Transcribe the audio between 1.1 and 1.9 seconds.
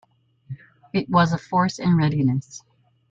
was a force